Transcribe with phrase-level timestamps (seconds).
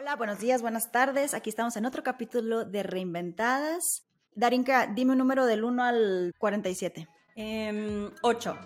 [0.00, 1.34] Hola, buenos días, buenas tardes.
[1.34, 4.06] Aquí estamos en otro capítulo de Reinventadas.
[4.34, 7.06] Darinka, dime un número del 1 al 47.
[7.36, 8.58] Eh, 8.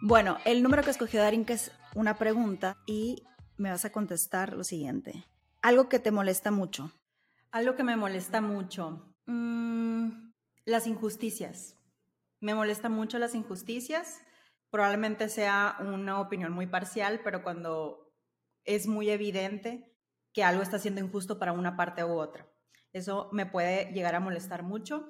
[0.00, 3.24] Bueno, el número que escogió Darinka es una pregunta y
[3.58, 5.26] me vas a contestar lo siguiente.
[5.60, 6.92] Algo que te molesta mucho.
[7.50, 9.14] Algo que me molesta mucho.
[9.26, 10.32] Mm,
[10.64, 11.76] las injusticias.
[12.42, 14.20] Me molesta mucho las injusticias.
[14.68, 18.12] Probablemente sea una opinión muy parcial, pero cuando
[18.64, 19.96] es muy evidente
[20.32, 22.50] que algo está siendo injusto para una parte u otra.
[22.92, 25.08] Eso me puede llegar a molestar mucho.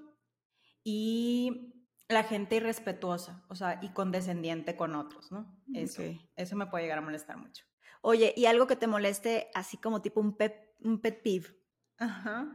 [0.85, 5.59] Y la gente irrespetuosa, o sea, y condescendiente con otros, ¿no?
[5.73, 6.03] Eso,
[6.37, 7.65] eso me puede llegar a molestar mucho.
[8.03, 11.57] Oye, ¿y algo que te moleste así como tipo un pet, un pet peeve?
[11.97, 12.55] Ajá.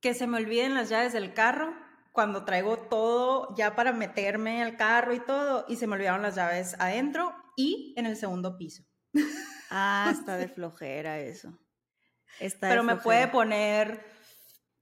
[0.00, 4.76] Que se me olviden las llaves del carro cuando traigo todo ya para meterme al
[4.76, 8.84] carro y todo, y se me olvidaron las llaves adentro y en el segundo piso.
[9.76, 11.58] Ah, está de flojera eso.
[12.38, 14.04] Está Pero me puede poner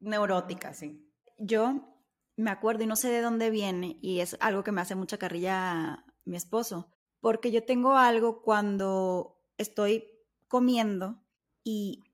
[0.00, 1.10] neurótica, sí.
[1.38, 1.96] Yo
[2.36, 5.16] me acuerdo y no sé de dónde viene, y es algo que me hace mucha
[5.16, 10.10] carrilla mi esposo, porque yo tengo algo cuando estoy
[10.46, 11.24] comiendo
[11.64, 12.04] y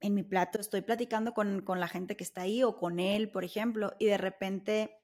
[0.00, 3.30] en mi plato estoy platicando con, con, la gente que está ahí o con él,
[3.30, 4.98] por ejemplo, y de repente,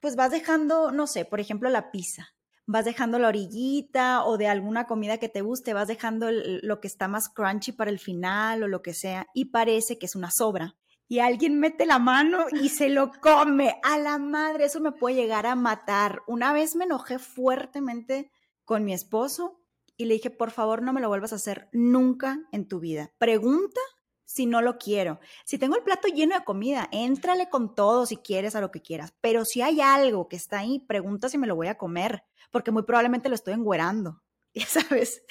[0.00, 2.28] pues vas dejando, no sé, por ejemplo, la pizza.
[2.66, 6.88] Vas dejando la orillita o de alguna comida que te guste, vas dejando lo que
[6.88, 10.30] está más crunchy para el final o lo que sea, y parece que es una
[10.30, 10.76] sobra
[11.08, 13.80] y alguien mete la mano y se lo come.
[13.82, 16.22] A la madre, eso me puede llegar a matar.
[16.26, 18.30] Una vez me enojé fuertemente
[18.64, 19.60] con mi esposo
[19.96, 23.10] y le dije, por favor, no me lo vuelvas a hacer nunca en tu vida.
[23.18, 23.80] Pregunta
[24.28, 25.20] si no lo quiero.
[25.46, 28.82] Si tengo el plato lleno de comida, éntrale con todo si quieres a lo que
[28.82, 29.14] quieras.
[29.22, 32.70] Pero si hay algo que está ahí, pregunta si me lo voy a comer, porque
[32.70, 34.22] muy probablemente lo estoy engüerando.
[34.54, 35.22] Ya sabes,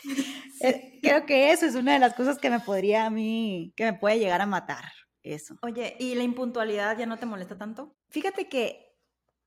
[0.61, 3.83] eh, creo que eso es una de las cosas que me podría a mí, que
[3.83, 4.85] me puede llegar a matar
[5.21, 5.57] eso.
[5.63, 7.93] Oye, ¿y la impuntualidad ya no te molesta tanto?
[8.09, 8.95] Fíjate que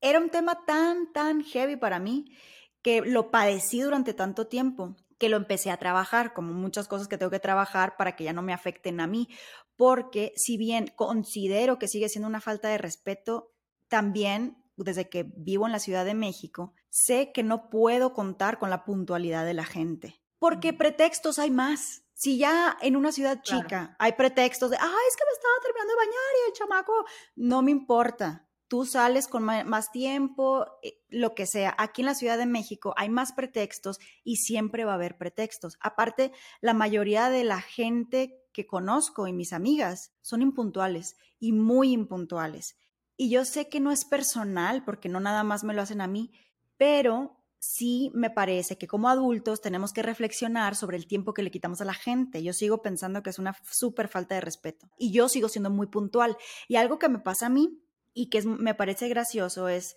[0.00, 2.36] era un tema tan, tan heavy para mí
[2.82, 7.18] que lo padecí durante tanto tiempo que lo empecé a trabajar, como muchas cosas que
[7.18, 9.28] tengo que trabajar para que ya no me afecten a mí,
[9.76, 13.52] porque si bien considero que sigue siendo una falta de respeto,
[13.88, 18.70] también desde que vivo en la Ciudad de México, sé que no puedo contar con
[18.70, 22.02] la puntualidad de la gente, porque pretextos hay más.
[22.14, 25.92] Si ya en una ciudad chica hay pretextos de, ay, es que me estaba terminando
[25.92, 27.04] de bañar y el chamaco,
[27.36, 28.46] no me importa.
[28.70, 31.74] Tú sales con más tiempo, eh, lo que sea.
[31.76, 35.76] Aquí en la Ciudad de México hay más pretextos y siempre va a haber pretextos.
[35.80, 41.90] Aparte, la mayoría de la gente que conozco y mis amigas son impuntuales y muy
[41.90, 42.76] impuntuales.
[43.16, 46.06] Y yo sé que no es personal porque no nada más me lo hacen a
[46.06, 46.30] mí,
[46.76, 51.50] pero sí me parece que como adultos tenemos que reflexionar sobre el tiempo que le
[51.50, 52.40] quitamos a la gente.
[52.40, 55.88] Yo sigo pensando que es una súper falta de respeto y yo sigo siendo muy
[55.88, 56.36] puntual.
[56.68, 57.82] Y algo que me pasa a mí
[58.14, 59.96] y que me parece gracioso es,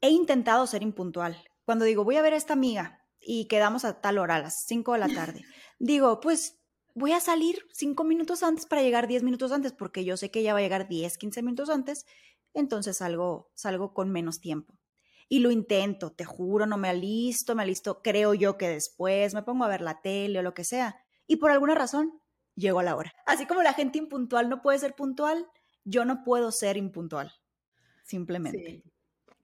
[0.00, 1.36] he intentado ser impuntual.
[1.64, 4.64] Cuando digo, voy a ver a esta amiga y quedamos a tal hora, a las
[4.66, 5.42] 5 de la tarde,
[5.78, 6.58] digo, pues
[6.94, 10.40] voy a salir 5 minutos antes para llegar 10 minutos antes porque yo sé que
[10.40, 12.04] ella va a llegar 10, 15 minutos antes,
[12.54, 14.74] entonces salgo, salgo con menos tiempo
[15.32, 19.42] y lo intento, te juro, no me alisto, me alisto, creo yo que después me
[19.42, 21.02] pongo a ver la tele o lo que sea.
[21.26, 22.20] Y por alguna razón,
[22.54, 23.14] llego a la hora.
[23.24, 25.46] Así como la gente impuntual no puede ser puntual,
[25.84, 27.32] yo no puedo ser impuntual,
[28.12, 28.82] simplemente.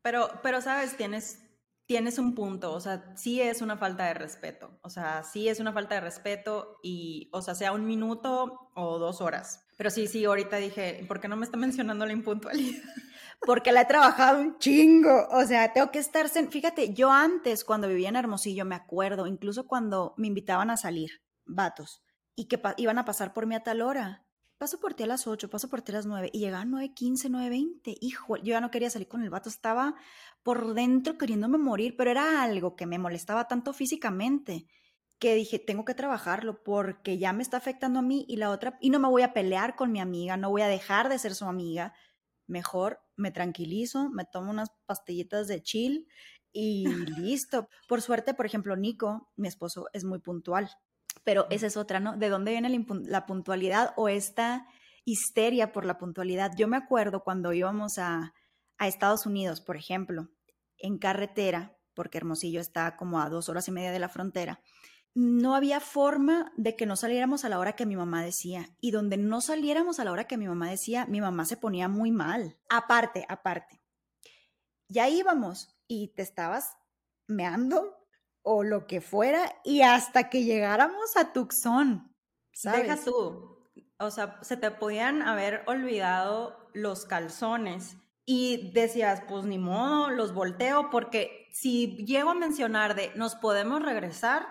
[0.03, 1.41] Pero, pero, sabes, tienes,
[1.87, 5.59] tienes un punto, o sea, sí es una falta de respeto, o sea, sí es
[5.59, 9.67] una falta de respeto y, o sea, sea un minuto o dos horas.
[9.79, 12.83] Pero sí, sí, ahorita dije, ¿por qué no me está mencionando la impuntualidad?
[13.47, 15.29] porque la he trabajado un chingo.
[15.31, 16.29] O sea, tengo que estar.
[16.29, 21.23] Fíjate, yo antes, cuando vivía en Hermosillo, me acuerdo, incluso cuando me invitaban a salir,
[21.47, 22.03] vatos,
[22.35, 24.28] y que iban a pasar por mí a tal hora.
[24.59, 27.31] Paso por ti a las 8, paso por ti a las 9, y llegaban 9.15,
[27.31, 27.97] 9.20.
[28.01, 29.95] Hijo, yo ya no quería salir con el vato, estaba
[30.43, 34.67] por dentro queriéndome morir, pero era algo que me molestaba tanto físicamente
[35.21, 38.79] que dije, tengo que trabajarlo porque ya me está afectando a mí y la otra,
[38.81, 41.37] y no me voy a pelear con mi amiga, no voy a dejar de ser
[41.37, 41.95] su amiga,
[42.49, 46.09] mejor me tranquilizo, me tomo unas pastillitas de chill
[46.53, 46.87] y
[47.21, 47.69] listo.
[47.89, 50.69] Por suerte, por ejemplo, Nico, mi esposo, es muy puntual,
[51.29, 52.17] pero esa es otra, ¿no?
[52.17, 54.67] ¿De dónde viene la puntualidad o esta
[55.05, 56.53] histeria por la puntualidad?
[56.57, 58.33] Yo me acuerdo cuando íbamos a,
[58.79, 60.31] a Estados Unidos, por ejemplo,
[60.79, 64.63] en carretera, porque Hermosillo está como a dos horas y media de la frontera,
[65.13, 68.71] no había forma de que no saliéramos a la hora que mi mamá decía.
[68.81, 71.89] Y donde no saliéramos a la hora que mi mamá decía, mi mamá se ponía
[71.89, 72.57] muy mal.
[72.71, 73.83] Aparte, aparte.
[74.89, 76.79] Ya íbamos y te estabas
[77.27, 77.98] meando
[78.51, 82.15] o lo que fuera y hasta que llegáramos a Tucson.
[82.55, 82.83] ¿sabes?
[82.83, 83.69] Deja tú.
[83.99, 90.33] O sea, se te podían haber olvidado los calzones y decías, pues ni modo, los
[90.33, 94.47] volteo porque si llego a mencionar de nos podemos regresar,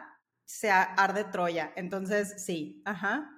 [0.46, 1.74] se arde Troya.
[1.76, 3.32] Entonces, sí, ajá.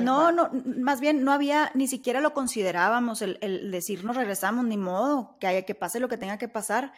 [0.00, 4.64] no, no, más bien no había, ni siquiera lo considerábamos el, el decir nos regresamos,
[4.66, 6.92] ni modo, que haya que pase lo que tenga que pasar.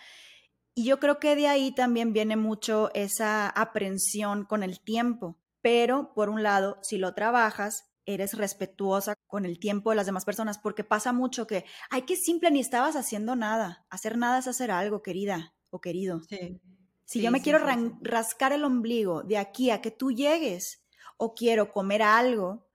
[0.78, 5.36] Y yo creo que de ahí también viene mucho esa aprensión con el tiempo.
[5.60, 10.24] Pero, por un lado, si lo trabajas, eres respetuosa con el tiempo de las demás
[10.24, 13.86] personas, porque pasa mucho que, ay, qué simple, ni estabas haciendo nada.
[13.90, 16.20] Hacer nada es hacer algo, querida o querido.
[16.28, 16.60] Sí.
[17.04, 17.58] Si yo me quiero
[18.00, 20.86] rascar el ombligo de aquí a que tú llegues
[21.16, 22.68] o quiero comer algo,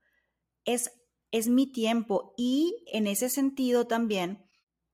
[0.66, 0.92] es,
[1.30, 2.34] es mi tiempo.
[2.36, 4.46] Y en ese sentido también,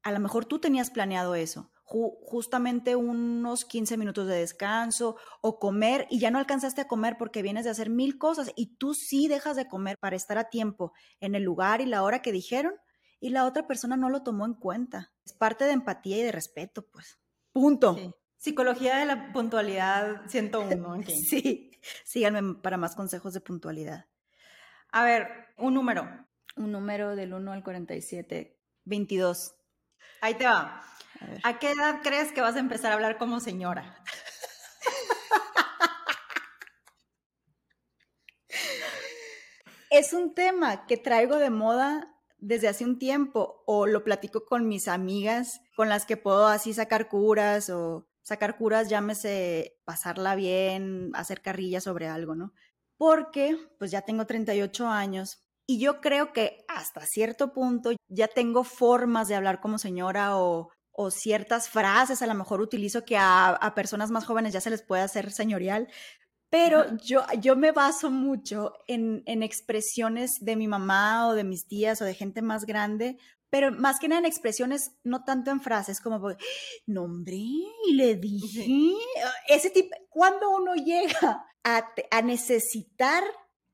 [0.04, 6.06] a lo mejor tú tenías planeado eso justamente unos 15 minutos de descanso o comer
[6.08, 9.26] y ya no alcanzaste a comer porque vienes de hacer mil cosas y tú sí
[9.26, 12.74] dejas de comer para estar a tiempo en el lugar y la hora que dijeron
[13.18, 15.12] y la otra persona no lo tomó en cuenta.
[15.26, 17.18] Es parte de empatía y de respeto, pues.
[17.52, 17.96] Punto.
[18.36, 20.92] Psicología de la puntualidad 101.
[20.94, 21.12] Aquí.
[21.24, 21.70] sí,
[22.04, 24.06] síganme para más consejos de puntualidad.
[24.92, 26.08] A ver, un número.
[26.56, 28.56] Un número del 1 al 47.
[28.84, 29.54] 22.
[30.20, 30.82] Ahí te va.
[31.42, 34.02] A, qué edad crees que vas a empezar a hablar como señora?
[39.90, 44.66] es un tema que traigo de moda desde hace un tiempo o lo platico con
[44.66, 51.10] mis amigas con las que puedo así sacar curas o sacar curas, llámese pasarla bien,
[51.14, 52.52] hacer carrilla sobre algo, ¿no?
[52.96, 58.64] Porque pues ya tengo 38 años y yo creo que hasta cierto punto ya tengo
[58.64, 60.70] formas de hablar como señora o
[61.00, 64.82] o ciertas frases a lo mejor utilizo que a, personas más jóvenes ya se les
[64.82, 65.88] puede hacer señorial,
[66.50, 71.66] pero yo, yo me baso mucho en, en, expresiones de mi mamá o de mis
[71.66, 73.16] tías o de gente más grande,
[73.48, 76.20] pero más que nada en expresiones, no tanto en frases como,
[76.86, 78.66] nombre, y le dije,
[79.48, 83.24] ese tipo, cuando uno llega a, a necesitar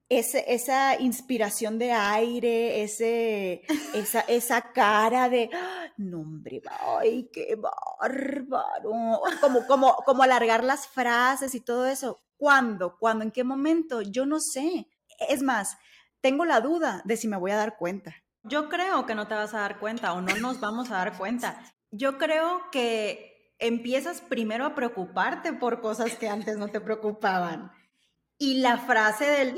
[0.08, 3.62] esa inspiración de aire, ese,
[3.94, 5.50] esa, esa cara de,
[5.96, 6.62] no hombre,
[6.98, 12.20] ay, qué bárbaro, como, como, como alargar las frases y todo eso.
[12.36, 12.96] ¿Cuándo?
[12.98, 13.24] ¿Cuándo?
[13.24, 14.02] ¿En qué momento?
[14.02, 14.88] Yo no sé.
[15.28, 15.78] Es más,
[16.20, 18.14] tengo la duda de si me voy a dar cuenta.
[18.42, 21.16] Yo creo que no te vas a dar cuenta o no nos vamos a dar
[21.16, 21.60] cuenta.
[21.90, 27.72] Yo creo que empiezas primero a preocuparte por cosas que antes no te preocupaban.
[28.38, 29.56] Y la frase del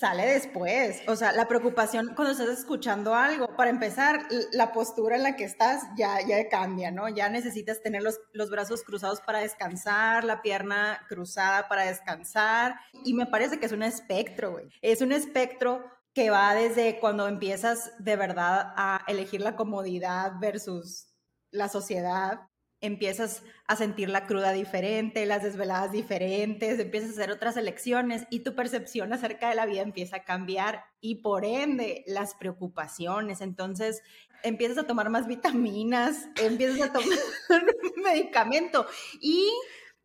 [0.00, 1.02] sale después.
[1.08, 5.44] O sea, la preocupación cuando estás escuchando algo, para empezar, la postura en la que
[5.44, 7.10] estás ya, ya cambia, ¿no?
[7.10, 12.76] Ya necesitas tener los, los brazos cruzados para descansar, la pierna cruzada para descansar.
[13.04, 14.70] Y me parece que es un espectro, güey.
[14.80, 21.08] Es un espectro que va desde cuando empiezas de verdad a elegir la comodidad versus
[21.50, 22.49] la sociedad
[22.80, 28.40] empiezas a sentir la cruda diferente, las desveladas diferentes, empiezas a hacer otras elecciones y
[28.40, 33.40] tu percepción acerca de la vida empieza a cambiar y por ende las preocupaciones.
[33.40, 34.02] Entonces
[34.42, 37.18] empiezas a tomar más vitaminas, empiezas a tomar
[38.02, 38.86] medicamento
[39.20, 39.50] y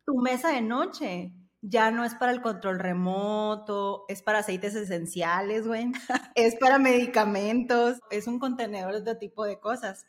[0.04, 5.66] tu mesa de noche ya no es para el control remoto, es para aceites esenciales,
[5.66, 5.90] güey,
[6.34, 10.06] es para medicamentos, es un contenedor de tipo de cosas.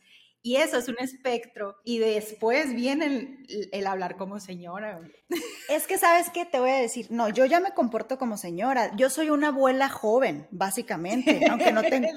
[0.47, 1.75] Y eso es un espectro.
[1.83, 5.01] Y después viene el, hablar como señora.
[5.67, 6.45] Es que, ¿sabes qué?
[6.45, 8.95] Te voy a decir, no, yo ya me comporto como señora.
[8.95, 12.07] Yo soy una abuela joven, básicamente, aunque no tengo...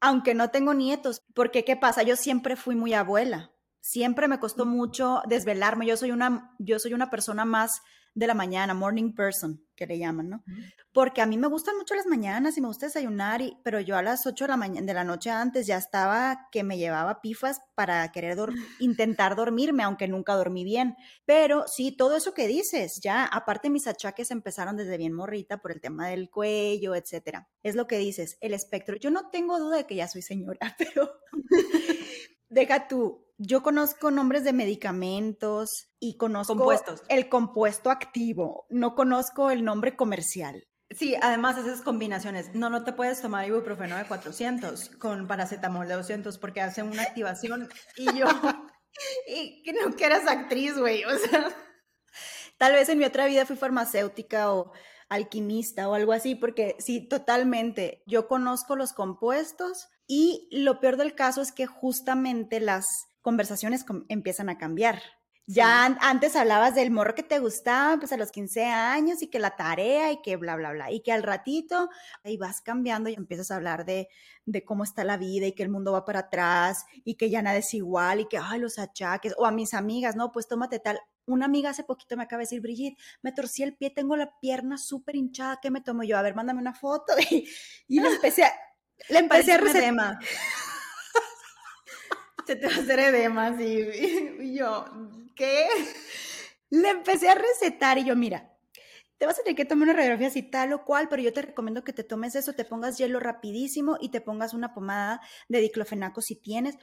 [0.00, 2.02] Aunque no tengo nietos, porque ¿qué pasa?
[2.02, 3.52] Yo siempre fui muy abuela.
[3.80, 5.86] Siempre me costó mucho desvelarme.
[5.86, 7.82] Yo soy una, yo soy una persona más
[8.14, 10.44] de la mañana, morning person, que le llaman, ¿no?
[10.92, 13.96] Porque a mí me gustan mucho las mañanas y me gusta desayunar, y, pero yo
[13.96, 17.20] a las 8 de la, mañana, de la noche antes ya estaba que me llevaba
[17.20, 18.38] pifas para querer
[18.78, 20.94] intentar dormirme, aunque nunca dormí bien.
[21.24, 25.72] Pero sí, todo eso que dices, ya, aparte mis achaques empezaron desde bien morrita por
[25.72, 27.48] el tema del cuello, etcétera.
[27.64, 28.96] Es lo que dices, el espectro.
[28.96, 31.10] Yo no tengo duda de que ya soy señora, pero
[32.48, 37.02] deja tú, yo conozco nombres de medicamentos y conozco Compuestos.
[37.08, 40.64] el compuesto activo, no conozco el nombre comercial.
[40.90, 42.54] Sí, además haces combinaciones.
[42.54, 47.02] No, no te puedes tomar ibuprofeno de 400 con paracetamol de 200 porque hace una
[47.02, 48.26] activación y yo,
[49.26, 51.48] y que no que eras actriz, güey, o sea.
[52.58, 54.72] Tal vez en mi otra vida fui farmacéutica o
[55.08, 58.02] alquimista o algo así, porque sí, totalmente.
[58.06, 62.84] Yo conozco los compuestos y lo peor del caso es que justamente las
[63.24, 65.00] conversaciones empiezan a cambiar.
[65.46, 69.38] Ya antes hablabas del morro que te gustaba, pues a los 15 años y que
[69.38, 70.90] la tarea y que bla, bla, bla.
[70.90, 71.88] Y que al ratito
[72.22, 74.08] ahí vas cambiando y empiezas a hablar de,
[74.44, 77.42] de cómo está la vida y que el mundo va para atrás y que ya
[77.42, 79.34] nada es igual y que, ay, los achaques.
[79.38, 80.98] O a mis amigas, no, pues tómate tal.
[81.26, 84.38] Una amiga hace poquito me acaba de decir, Brigitte, me torcí el pie, tengo la
[84.40, 86.18] pierna súper hinchada, ¿qué me tomo yo?
[86.18, 87.14] A ver, mándame una foto.
[87.88, 88.52] Y, le empecé a,
[89.08, 90.18] le empecé a recetar.
[92.46, 93.86] Se te va a hacer edema, sí.
[94.40, 94.84] Y yo,
[95.34, 95.66] ¿qué?
[96.70, 98.54] Le empecé a recetar y yo, mira,
[99.18, 101.42] te vas a tener que tomar una radiografía así tal o cual, pero yo te
[101.42, 105.60] recomiendo que te tomes eso, te pongas hielo rapidísimo y te pongas una pomada de
[105.60, 106.76] diclofenaco si tienes.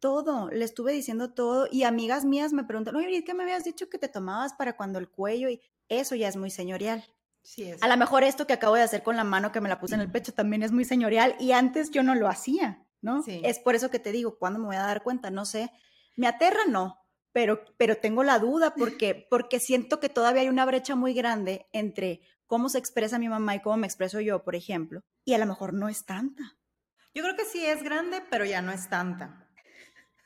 [0.00, 3.88] Todo, le estuve diciendo todo y amigas mías me preguntan, oye, ¿qué me habías dicho
[3.88, 5.48] que te tomabas para cuando el cuello?
[5.48, 7.04] Y eso ya es muy señorial.
[7.42, 7.82] Sí, es.
[7.82, 9.94] A lo mejor esto que acabo de hacer con la mano que me la puse
[9.94, 13.22] en el pecho también es muy señorial y antes yo no lo hacía, ¿no?
[13.22, 13.40] Sí.
[13.44, 15.30] Es por eso que te digo, ¿cuándo me voy a dar cuenta?
[15.30, 15.70] No sé.
[16.16, 16.98] Me aterra, no,
[17.32, 21.66] pero, pero tengo la duda porque, porque siento que todavía hay una brecha muy grande
[21.72, 25.38] entre cómo se expresa mi mamá y cómo me expreso yo, por ejemplo, y a
[25.38, 26.56] lo mejor no es tanta.
[27.14, 29.48] Yo creo que sí es grande, pero ya no es tanta.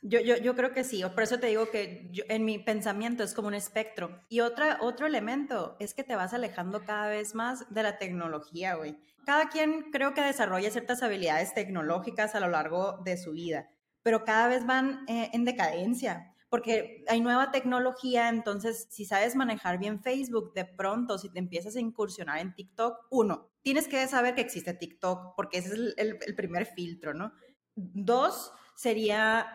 [0.00, 3.24] Yo, yo, yo creo que sí, por eso te digo que yo, en mi pensamiento
[3.24, 4.24] es como un espectro.
[4.28, 8.76] Y otra, otro elemento es que te vas alejando cada vez más de la tecnología,
[8.76, 8.96] güey.
[9.24, 13.68] Cada quien creo que desarrolla ciertas habilidades tecnológicas a lo largo de su vida,
[14.02, 19.78] pero cada vez van eh, en decadencia porque hay nueva tecnología, entonces si sabes manejar
[19.78, 24.34] bien Facebook, de pronto si te empiezas a incursionar en TikTok, uno, tienes que saber
[24.34, 27.32] que existe TikTok, porque ese es el, primer filtro, ¿no?
[27.74, 29.46] Dos, sería,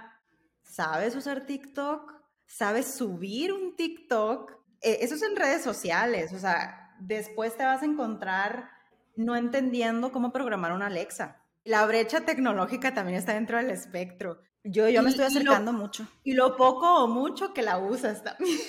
[0.62, 2.14] ¿sabes usar TikTok?
[2.46, 4.52] ¿Sabes subir un TikTok?
[4.82, 8.70] Eh, eso es en redes sociales, o sea, después te vas a encontrar
[9.16, 11.44] no entendiendo cómo programar una Alexa.
[11.64, 14.42] La brecha tecnológica también está dentro del espectro.
[14.64, 16.08] Yo, yo me estoy y lo- acercando mucho.
[16.24, 18.58] Y lo poco o mucho que la usas también.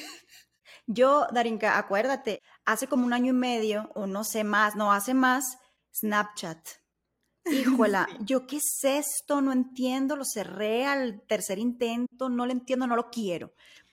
[0.86, 5.14] Yo, Darinka, acuérdate, hace como un año y medio, o no sé más, no, hace
[5.14, 5.58] más,
[5.94, 6.58] Snapchat.
[7.46, 12.86] Híjola, yo qué es esto, no entiendo, lo cerré al tercer intento, no lo entiendo,
[12.86, 13.52] no lo quiero.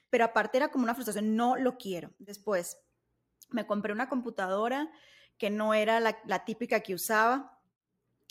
[0.10, 2.12] Pero aparte era como una frustración, no lo quiero.
[2.20, 2.78] Después
[3.50, 4.90] me compré una computadora
[5.42, 7.60] que no era la, la típica que usaba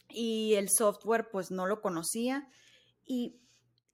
[0.08, 2.48] y el software pues no lo conocía
[3.04, 3.40] y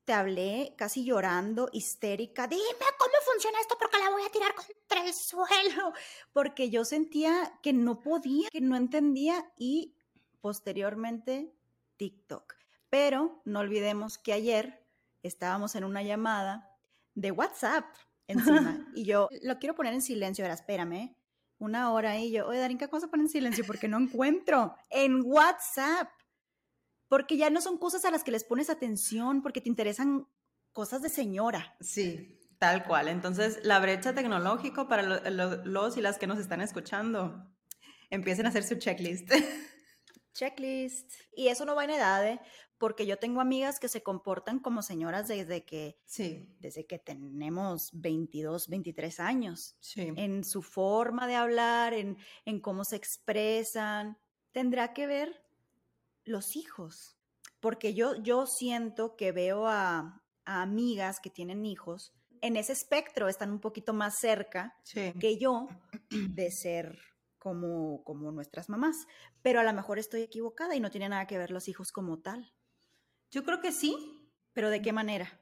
[0.05, 2.63] te hablé casi llorando, histérica, dime
[2.99, 5.95] cómo funciona esto porque la voy a tirar contra el suelo,
[6.35, 9.97] porque yo sentía que no podía, que no entendía y
[10.43, 11.55] posteriormente
[11.97, 12.53] TikTok.
[12.91, 14.85] Pero no olvidemos que ayer
[15.23, 16.71] estábamos en una llamada
[17.15, 17.87] de WhatsApp
[18.27, 21.16] encima y yo lo quiero poner en silencio, ahora espérame,
[21.59, 23.65] una hora y yo, oye Darinka, ¿cómo se pone en silencio?
[23.67, 26.09] Porque no encuentro en WhatsApp.
[27.09, 30.27] Porque ya no son cosas a las que les pones atención, porque te interesan
[30.73, 31.77] cosas de señora.
[31.81, 33.09] Sí, tal cual.
[33.09, 37.49] Entonces, la brecha tecnológica para lo- lo- los y las que nos están escuchando,
[38.11, 39.31] empiecen a hacer su checklist.
[40.37, 41.13] Checklist.
[41.35, 42.41] Y eso no va en edad, ¿eh?
[42.79, 47.89] porque yo tengo amigas que se comportan como señoras desde que, Sí, desde que tenemos
[47.95, 49.77] 22, 23 años.
[49.81, 50.13] sí.
[50.17, 54.19] En su forma de hablar, en, en cómo se expresan.
[54.53, 55.43] Tendrá que ver
[56.25, 57.17] los hijos.
[57.61, 62.13] Porque yo, yo siento que veo a, a amigas que tienen hijos,
[62.43, 65.15] en ese espectro están un poquito más cerca Sí.
[65.19, 65.67] que yo
[66.11, 66.99] de ser
[67.47, 69.07] como, como nuestras mamás.
[69.41, 72.19] Pero a lo mejor estoy equivocada y no tiene nada que ver los hijos como
[72.19, 72.53] tal.
[73.31, 73.95] Yo creo que sí.
[74.53, 75.41] Pero ¿de qué manera?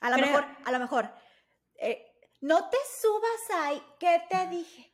[0.00, 1.10] A lo mejor, a lo mejor,
[1.76, 2.04] eh,
[2.42, 4.92] no te subas ahí, ¿qué te dije?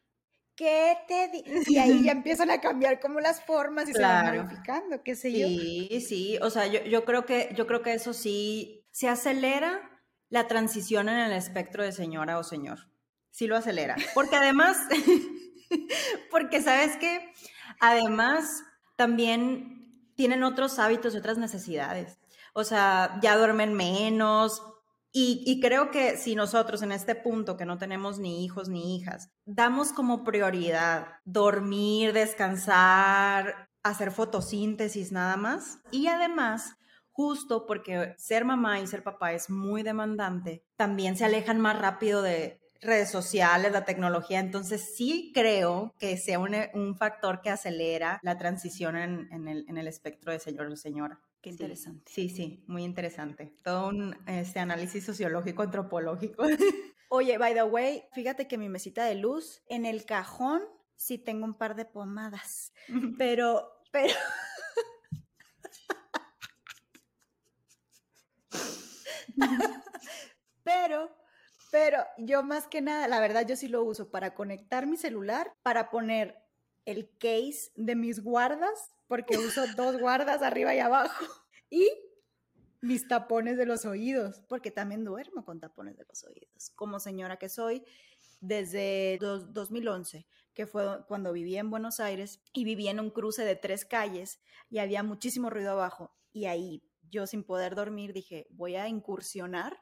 [0.55, 1.63] ¿Qué te dije?
[1.67, 4.29] Y ahí ya empiezan a cambiar como las formas y se Claro.
[4.39, 5.49] van modificando, qué sé yo.
[5.49, 6.39] Sí, sí.
[6.43, 9.81] O sea, yo, yo creo que, yo creo que eso sí se acelera
[10.29, 12.79] la transición en el espectro de señora o señor.
[13.33, 13.97] Sí lo acelera.
[14.15, 14.77] Porque además,
[16.31, 17.33] porque sabes que
[17.81, 18.65] además
[18.97, 22.19] también tienen otros hábitos y otras necesidades.
[22.55, 24.63] O sea, ya duermen menos.
[25.13, 28.97] Y, y creo que si nosotros en este punto, que no tenemos ni hijos ni
[28.97, 35.81] hijas, damos como prioridad dormir, descansar, hacer fotosíntesis nada más.
[35.91, 36.77] Y además,
[37.11, 42.23] justo porque ser mamá y ser papá es muy demandante, también se alejan más rápido
[42.23, 44.41] de redes sociales, la tecnología.
[44.41, 49.65] Entonces sí creo que sea un, un factor que acelera la transición en, en, el,
[49.69, 51.21] en el espectro de señor o señora.
[51.41, 52.11] Qué interesante.
[52.13, 53.55] Sí, sí, muy interesante.
[53.65, 56.45] Todo un este, análisis sociológico, antropológico.
[57.09, 60.63] Oye, by the way, fíjate que mi mesita de luz, en el cajón
[60.97, 62.73] sí tengo un par de pomadas,
[63.19, 64.15] pero, pero...
[70.65, 71.22] pero
[71.73, 75.55] Pero yo más que nada, la verdad, yo sí lo uso para conectar mi celular,
[75.63, 76.37] para poner
[76.85, 81.25] el case de mis guardas, porque uso dos guardas arriba y abajo,
[81.71, 81.89] y
[82.83, 86.73] mis tapones de los oídos, porque también duermo con tapones de los oídos.
[86.75, 87.87] Como señora que soy,
[88.43, 93.57] desde 2011, que fue cuando viví en Buenos Aires y viví en un cruce de
[93.57, 96.15] tres calles y había muchísimo ruido abajo.
[96.35, 99.81] Y ahí yo sin poder dormir dije, voy a incursionar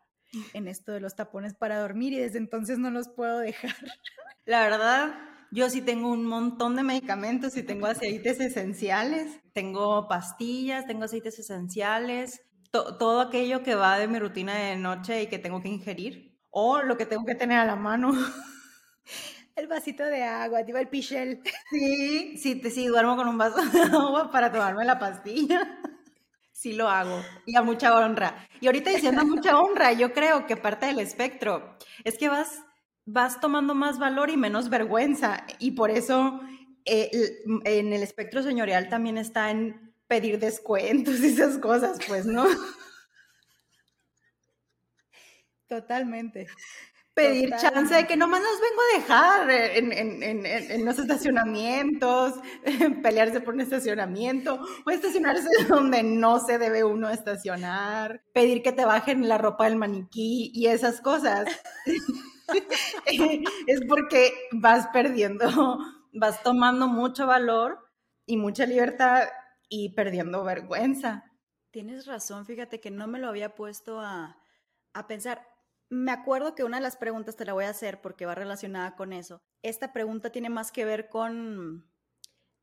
[0.55, 3.75] en esto de los tapones para dormir y desde entonces no los puedo dejar.
[4.45, 5.15] La verdad,
[5.51, 11.39] yo sí tengo un montón de medicamentos y tengo aceites esenciales, tengo pastillas, tengo aceites
[11.39, 16.39] esenciales, todo aquello que va de mi rutina de noche y que tengo que ingerir
[16.51, 18.13] o lo que tengo que tener a la mano.
[19.57, 21.43] El vasito de agua, digo el pichel.
[21.69, 25.80] Sí, sí, sí, duermo con un vaso de agua para tomarme la pastilla.
[26.61, 28.47] Sí lo hago y a mucha honra.
[28.61, 32.63] Y ahorita diciendo mucha honra, yo creo que parte del espectro es que vas,
[33.07, 35.47] vas tomando más valor y menos vergüenza.
[35.59, 36.39] Y por eso
[36.85, 37.11] eh,
[37.65, 42.45] en el espectro señorial también está en pedir descuentos y esas cosas, pues, ¿no?
[45.67, 46.47] Totalmente.
[47.15, 52.35] Pedir chance de que nomás nos vengo a dejar en, los estacionamientos,
[53.03, 58.85] pelearse por un estacionamiento o estacionarse donde no se debe uno estacionar, pedir que te
[58.85, 61.49] bajen la ropa del maniquí y esas cosas.
[63.67, 65.79] es porque vas perdiendo,
[66.13, 67.79] vas tomando mucho valor
[68.25, 69.29] y mucha libertad
[69.69, 71.25] y perdiendo vergüenza.
[71.71, 74.39] Tienes razón, fíjate que no me lo había puesto a,
[74.93, 75.50] a pensar
[75.91, 78.95] me acuerdo que una de las preguntas te la voy a hacer porque va relacionada
[78.95, 79.43] con eso.
[79.63, 81.93] Esta pregunta tiene más que ver con,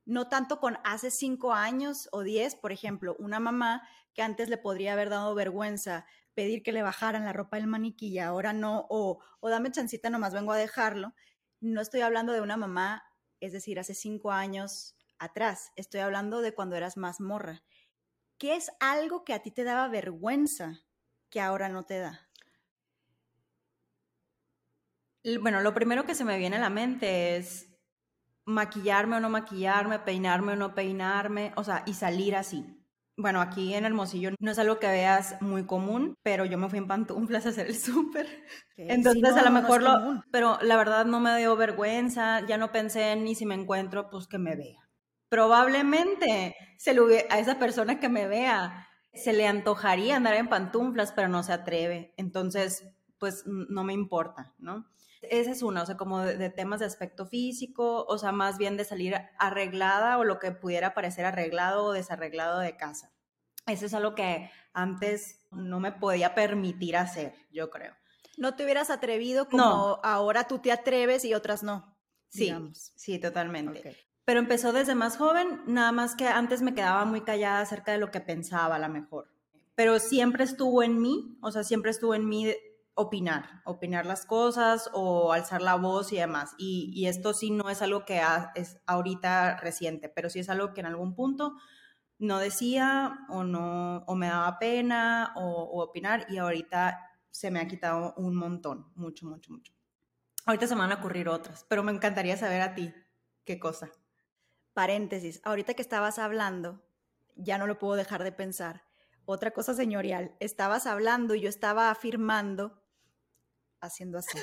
[0.05, 4.57] no tanto con hace cinco años o diez, por ejemplo, una mamá que antes le
[4.57, 8.87] podría haber dado vergüenza pedir que le bajaran la ropa del maniquí y ahora no,
[8.89, 11.13] o, o dame chancita, nomás vengo a dejarlo.
[11.59, 13.03] No estoy hablando de una mamá,
[13.41, 17.63] es decir, hace cinco años atrás, estoy hablando de cuando eras más morra.
[18.37, 20.85] ¿Qué es algo que a ti te daba vergüenza
[21.29, 22.26] que ahora no te da?
[25.41, 27.67] Bueno, lo primero que se me viene a la mente es
[28.45, 32.65] maquillarme o no maquillarme, peinarme o no peinarme, o sea, y salir así.
[33.17, 36.77] Bueno, aquí en Hermosillo no es algo que veas muy común, pero yo me fui
[36.77, 38.27] en pantuflas a hacer el súper.
[38.77, 40.23] Entonces, a lo mejor lo.
[40.31, 44.27] Pero la verdad no me dio vergüenza, ya no pensé ni si me encuentro, pues
[44.27, 44.87] que me vea.
[45.29, 46.91] Probablemente se
[47.29, 51.53] a esa persona que me vea se le antojaría andar en pantuflas, pero no se
[51.53, 52.13] atreve.
[52.17, 54.85] Entonces, pues no me importa, ¿no?
[55.21, 58.77] Esa es una, o sea, como de, temas de aspecto físico, o sea, más bien
[58.77, 63.11] de salir arreglada o lo que pudiera parecer arreglado o desarreglado de casa.
[63.65, 67.93] Eso es algo que antes no me podía permitir hacer, yo creo.
[68.37, 71.97] No te hubieras atrevido como ahora tú te atreves y otras no.
[72.29, 74.07] Sí, sí, totalmente.
[74.25, 77.97] Pero empezó desde más joven, nada más que antes me quedaba muy callada acerca de
[77.97, 79.29] lo que pensaba a lo mejor.
[79.73, 82.53] Pero siempre estuvo en mí, o sea, siempre estuvo en mí
[82.97, 86.55] opinar, opinar las cosas o alzar la voz y demás.
[86.57, 88.21] Y, esto sí no es algo que
[88.55, 91.55] es ahorita reciente, pero sí es algo que en algún punto
[92.17, 97.67] no decía o no o me daba pena o, opinar y ahorita se me ha
[97.67, 99.73] quitado un montón, mucho, mucho, mucho.
[100.45, 102.91] Ahorita se me van a ocurrir otras, pero me encantaría saber a ti
[103.45, 103.91] qué cosa.
[104.73, 106.83] Paréntesis, ahorita que estabas hablando,
[107.35, 108.83] ya no lo puedo dejar de pensar.
[109.25, 112.81] Otra cosa señorial, estabas hablando y yo estaba afirmando
[113.81, 114.37] haciendo así.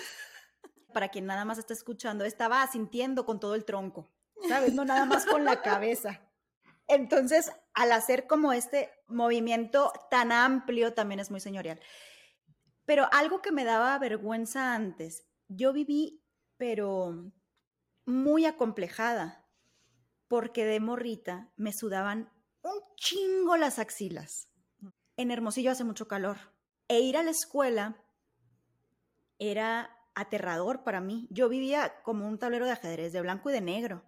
[0.92, 4.08] Para quien nada más está escuchando, estaba asintiendo con todo el tronco,
[4.48, 4.74] ¿sabes?
[4.74, 6.20] No nada más con la cabeza.
[6.86, 11.80] Entonces, al hacer como este movimiento tan amplio, también es muy señorial.
[12.84, 16.22] Pero algo que me daba vergüenza antes, yo viví,
[16.56, 17.32] pero
[18.04, 19.48] muy acomplejada,
[20.28, 22.30] porque de morrita me sudaban
[22.62, 24.48] un chingo las axilas.
[25.16, 26.36] En Hermosillo hace mucho calor.
[26.88, 28.03] E ir a la escuela
[29.38, 31.26] era aterrador para mí.
[31.30, 34.04] Yo vivía como un tablero de ajedrez de blanco y de negro,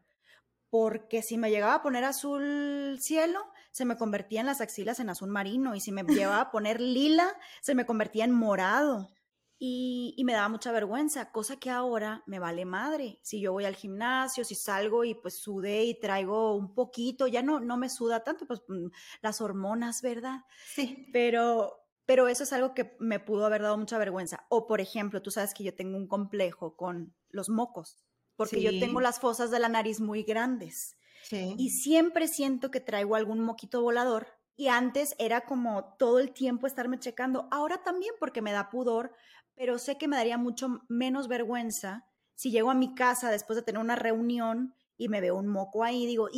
[0.71, 5.11] porque si me llegaba a poner azul cielo, se me convertía en las axilas en
[5.11, 9.11] azul marino, y si me llevaba a poner lila, se me convertía en morado.
[9.59, 13.19] Y, y, me daba mucha vergüenza, cosa que ahora me vale madre.
[13.23, 17.43] Si yo voy al gimnasio, si salgo y pues sudé y traigo un poquito, ya
[17.43, 18.89] no, no me suda tanto, pues mm,
[19.23, 20.41] las hormonas, ¿verdad?
[20.75, 21.09] Sí.
[21.11, 24.47] Pero, pero eso es algo que me pudo haber dado mucha vergüenza.
[24.49, 28.05] O, por ejemplo, tú sabes que yo tengo un complejo con los mocos,
[28.37, 30.97] porque yo tengo las fosas de la nariz muy grandes.
[31.31, 34.29] Y siempre siento que traigo algún moquito volador.
[34.55, 37.49] Y antes era como todo el tiempo estarme checando.
[37.51, 39.13] Ahora también porque me da pudor,
[39.55, 43.63] pero sé que me daría mucho menos vergüenza si llego a mi casa después de
[43.63, 46.29] tener una reunión y me veo un moco ahí, digo,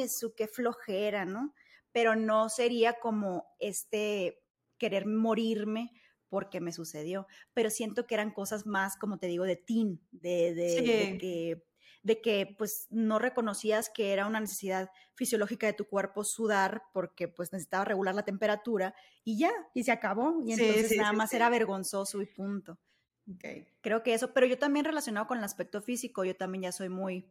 [0.00, 1.54] eso qué flojera, ¿no?
[1.92, 4.39] Pero no sería como este
[4.80, 5.92] querer morirme
[6.30, 10.54] porque me sucedió, pero siento que eran cosas más, como te digo, de teen, de,
[10.54, 11.64] de, que,
[12.02, 17.28] de que pues no reconocías que era una necesidad fisiológica de tu cuerpo sudar porque
[17.28, 21.50] pues necesitaba regular la temperatura y ya, y se acabó, y entonces nada más era
[21.50, 22.78] vergonzoso y punto.
[23.80, 26.88] Creo que eso, pero yo también relacionado con el aspecto físico, yo también ya soy
[26.88, 27.30] muy,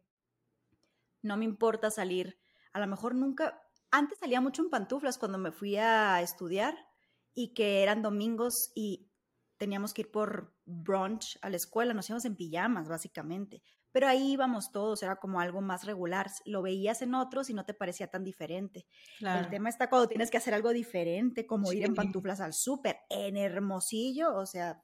[1.22, 2.38] no me importa salir,
[2.72, 6.89] a lo mejor nunca, antes salía mucho en pantuflas cuando me fui a estudiar
[7.34, 9.10] y que eran domingos y
[9.56, 13.62] teníamos que ir por brunch a la escuela, nos íbamos en pijamas básicamente,
[13.92, 17.64] pero ahí íbamos todos, era como algo más regular, lo veías en otros y no
[17.64, 18.86] te parecía tan diferente.
[19.20, 22.98] El tema está cuando tienes que hacer algo diferente, como ir en pantuflas al súper,
[23.10, 24.82] en Hermosillo, o sea,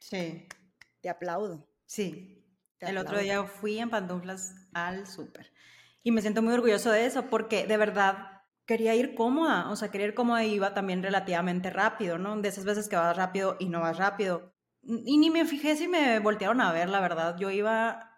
[0.00, 0.46] Sí.
[1.00, 1.68] Te aplaudo.
[1.86, 2.42] Sí.
[2.80, 5.52] el otro día fui en pantuflas al súper.
[6.02, 8.35] Y me siento muy orgulloso de eso porque de verdad
[8.66, 9.70] quería ir cómoda.
[9.70, 12.36] O sea, quería ir cómoda y iba también relativamente rápido, ¿no?
[12.40, 14.52] De esas veces que vas rápido y no vas rápido.
[14.82, 17.36] Y ni me fijé si me voltearon a ver, la verdad.
[17.38, 18.16] Yo iba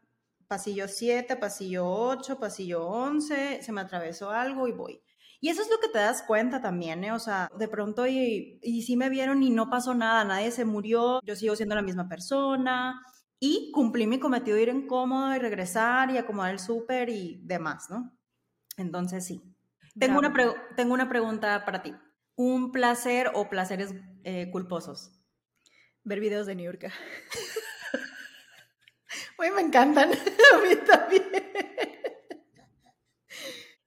[0.49, 5.03] pasillo 7, pasillo 8, pasillo 11, se me atravesó algo y voy.
[5.41, 7.13] Y eso es lo que te das cuenta también, ¿eh?
[7.13, 10.65] O sea, de pronto y, y sí me vieron y no pasó nada, nadie se
[10.65, 13.01] murió, yo sigo siendo la misma persona
[13.39, 17.41] y cumplí mi cometido de ir en cómodo y regresar y acomodar el súper y
[17.45, 18.19] demás, ¿no?
[18.77, 19.43] Entonces sí.
[19.99, 20.35] Tengo una,
[20.77, 21.95] tengo una pregunta para ti.
[22.37, 25.13] ¿Un placer o placeres eh, culposos?
[26.05, 26.91] Ver videos de New York.
[29.39, 30.11] Uy, me encantan.
[30.55, 31.25] A mí también.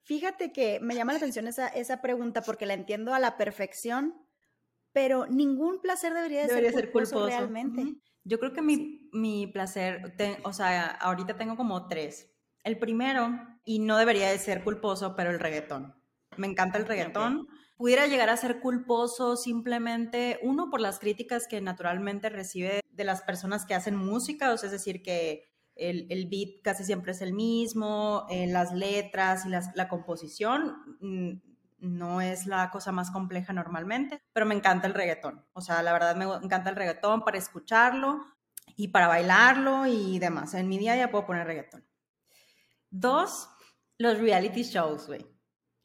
[0.04, 4.14] Fíjate que me llama la atención esa, esa pregunta porque la entiendo a la perfección,
[4.92, 7.94] pero ningún placer debería, de ser, culposo realmente.
[8.24, 12.30] Yo creo que mi, mi placer, o sea, ahorita tengo como tres.
[12.62, 13.30] El primero,
[13.64, 16.01] y no debería de ser culposo, pero el reggaetón.
[16.36, 17.48] Me encanta el reggaetón.
[17.76, 23.22] Pudiera llegar a ser culposo simplemente, uno, por las críticas que naturalmente recibe de las
[23.22, 27.22] personas que hacen música, o sea, es decir, que el, el, beat casi siempre es
[27.22, 30.76] el mismo, eh, las letras y la composición
[31.82, 35.44] no es la cosa más compleja normalmente, pero me encanta el reggaetón.
[35.52, 38.24] O sea, la verdad me encanta el reggaetón para escucharlo
[38.76, 40.54] y para bailarlo y demás.
[40.54, 41.84] En mi día ya puedo poner reggaetón.
[42.88, 43.48] Dos,
[43.98, 45.26] los reality shows, güey.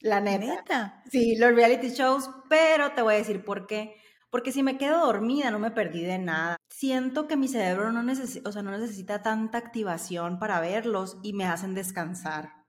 [0.07, 0.55] La neta.
[0.55, 1.03] neta.
[1.09, 3.95] Sí, los reality shows, pero te voy a decir por qué
[4.29, 6.57] porque si me quedo dormida no me perdí de nada.
[6.69, 11.33] Siento que mi cerebro no, necesita, o sea, no necesita tanta activación para verlos y
[11.33, 12.65] me hacen descansar.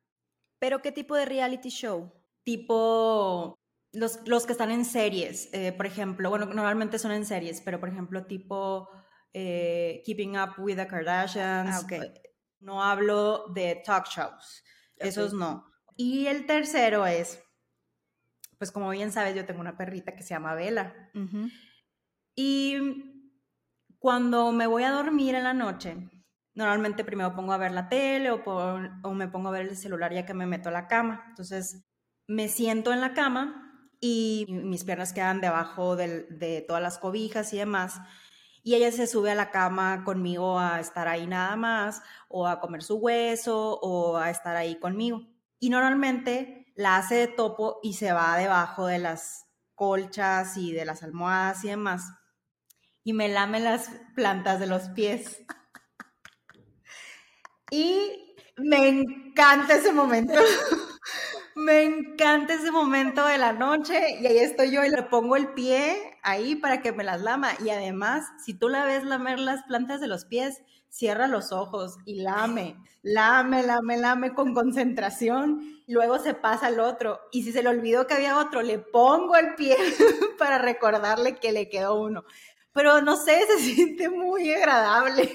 [0.59, 2.13] ¿Pero qué tipo de reality show?
[2.45, 3.55] Tipo
[3.93, 7.81] los, los que están en series, eh, por ejemplo, bueno, normalmente son en series, pero
[7.81, 8.89] por ejemplo tipo
[9.33, 11.71] eh, Keeping Up with the Kardashians.
[11.75, 12.01] Ah, okay.
[12.01, 12.23] Eh,
[12.61, 14.65] no hablo de talk shows,
[14.97, 15.65] esos no.
[15.99, 17.43] Y el tercero es
[18.59, 20.93] pues como bien sabes, yo tengo una perrita que se llama Vela.
[22.35, 22.77] Y
[23.99, 25.97] cuando me voy a dormir en la noche,
[26.55, 30.13] normalmente primero pongo a ver la tele o, o, me pongo a ver el celular
[30.13, 31.25] ya que me meto a la cama.
[31.29, 31.87] Entonces
[32.27, 37.59] me siento en la cama y mis piernas quedan debajo de todas las cobijas y
[37.59, 38.01] demás.
[38.65, 42.61] Y ella se sube a la cama conmigo a estar ahí nada más, o a
[42.61, 45.38] comer su hueso, o a estar ahí conmigo.
[45.59, 50.85] Y normalmente la hace de topo y se va debajo de las colchas y de
[50.85, 52.13] las almohadas y demás.
[53.05, 55.45] Y me lame las plantas de los pies.
[57.71, 60.33] Y me encanta ese momento.
[61.55, 65.53] me encanta ese momento de la noche y ahí estoy yo y le pongo el
[65.53, 67.51] pie ahí para que me las lama.
[67.63, 71.97] Y además, si tú la ves lamer las plantas de los pies, cierra los ojos
[72.05, 77.63] y lame, lame, lame, lame con concentración, luego se pasa al otro y si se
[77.63, 79.77] le olvidó que había otro, le pongo el pie
[80.39, 82.25] para recordarle que le quedó uno.
[82.73, 85.33] Pero no sé, se siente muy agradable.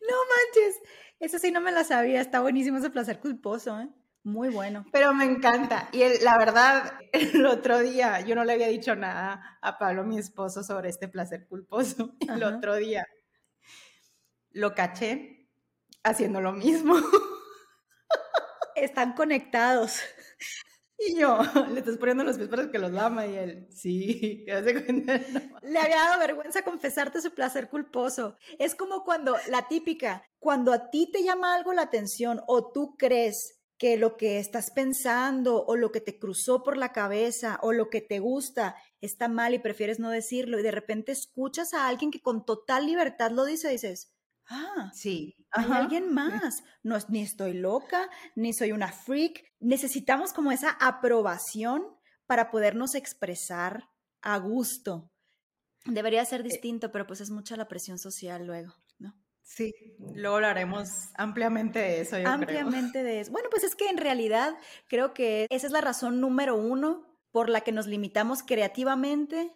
[0.00, 0.80] no manches,
[1.20, 3.88] eso sí no me la sabía, está buenísimo ese placer culposo, ¿eh?
[4.24, 4.86] Muy bueno.
[4.90, 5.90] Pero me encanta.
[5.92, 10.18] Y la verdad, el otro día yo no le había dicho nada a Pablo, mi
[10.18, 12.16] esposo, sobre este placer culposo.
[12.28, 13.06] El otro día
[14.50, 15.50] lo caché
[16.02, 16.96] haciendo lo mismo.
[18.74, 20.00] Están conectados.
[20.96, 25.78] Y yo, le estás poniendo los pies para que los lama y él, sí, Le
[25.78, 28.36] había dado vergüenza confesarte su placer culposo.
[28.58, 32.96] Es como cuando, la típica, cuando a ti te llama algo la atención o tú
[32.96, 37.72] crees que lo que estás pensando o lo que te cruzó por la cabeza o
[37.72, 41.88] lo que te gusta está mal y prefieres no decirlo y de repente escuchas a
[41.88, 44.14] alguien que con total libertad lo dice, dices,
[44.48, 50.52] ah, sí, hay alguien más, no, ni estoy loca, ni soy una freak, necesitamos como
[50.52, 51.84] esa aprobación
[52.26, 53.88] para podernos expresar
[54.22, 55.10] a gusto.
[55.84, 58.74] Debería ser eh distinto, pero pues es mucha la presión social luego.
[59.44, 59.74] Sí,
[60.14, 62.18] luego hablaremos ampliamente de eso.
[62.18, 63.30] Yo ampliamente de eso.
[63.30, 64.56] Bueno, pues es que en realidad
[64.88, 69.52] creo que esa es la razón número uno por la que nos limitamos creativamente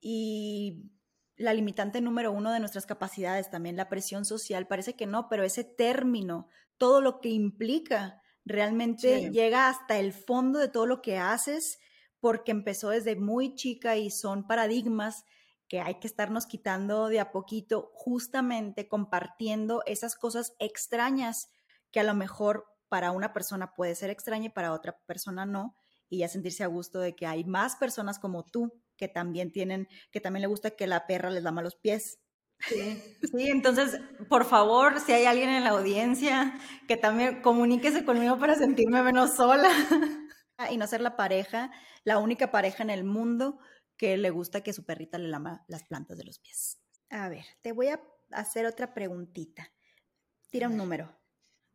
[0.00, 0.90] y
[1.36, 4.66] la limitante número uno de nuestras capacidades también, la presión social.
[4.66, 10.58] Parece que no, pero ese término, todo lo que implica, realmente llega hasta el fondo
[10.58, 11.78] de todo lo que haces
[12.18, 15.24] porque empezó desde muy chica y son paradigmas
[15.68, 21.50] que hay que estarnos quitando de a poquito, justamente compartiendo esas cosas extrañas
[21.90, 25.76] que a lo mejor para una persona puede ser extraña y para otra persona no,
[26.08, 29.88] y ya sentirse a gusto de que hay más personas como tú que también tienen,
[30.10, 32.18] que también le gusta que la perra les lama los pies.
[32.60, 38.38] Sí, sí, entonces, por favor, si hay alguien en la audiencia, que también comuníquese conmigo
[38.38, 39.68] para sentirme menos sola.
[40.72, 41.70] Y no ser la pareja,
[42.02, 43.60] la única pareja en el mundo
[43.98, 46.78] que le gusta que su perrita le lama las plantas de los pies.
[47.10, 49.70] A ver, te voy a hacer otra preguntita.
[50.50, 51.14] Tira un número.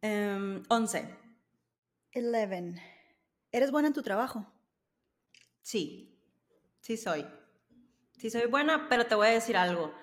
[0.01, 1.07] Um, 11.
[2.15, 2.81] 11.
[3.51, 4.51] ¿Eres buena en tu trabajo?
[5.62, 6.19] Sí,
[6.81, 7.27] sí soy.
[8.17, 9.93] Sí soy buena, pero te voy a decir algo.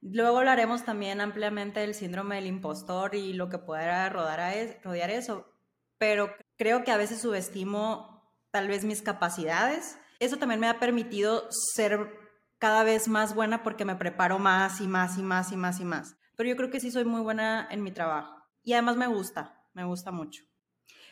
[0.00, 4.40] Luego hablaremos también ampliamente del síndrome del impostor y lo que pueda rodar
[4.82, 5.52] rodear eso,
[5.98, 11.48] pero creo que a veces subestimo tal vez mis capacidades eso también me ha permitido
[11.50, 12.10] ser
[12.58, 15.84] cada vez más buena porque me preparo más y más y más y más y
[15.84, 16.16] más.
[16.36, 18.34] Pero yo creo que sí soy muy buena en mi trabajo.
[18.62, 20.42] Y además me gusta, me gusta mucho.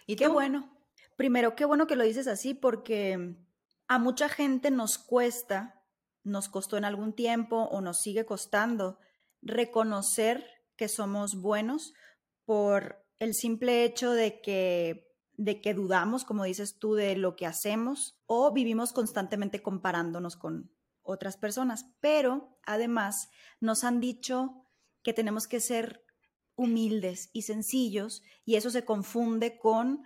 [0.07, 0.71] ¿Y qué bueno?
[1.17, 3.37] Primero, qué bueno que lo dices así porque
[3.87, 5.83] a mucha gente nos cuesta,
[6.23, 8.99] nos costó en algún tiempo o nos sigue costando
[9.43, 10.45] reconocer
[10.77, 11.95] que somos buenos
[12.45, 17.47] por el simple hecho de que de que dudamos, como dices tú, de lo que
[17.47, 20.71] hacemos o vivimos constantemente comparándonos con
[21.03, 21.87] otras personas.
[22.01, 23.29] Pero además
[23.61, 24.67] nos han dicho
[25.03, 26.05] que tenemos que ser
[26.57, 30.03] humildes y sencillos y eso se confunde con